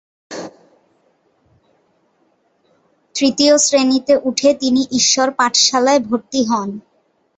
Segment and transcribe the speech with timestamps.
[3.15, 6.69] তৃতীয় শ্রেণিতে উঠে তিনি ঈশ্বর পাঠশালায় ভর্তি হন।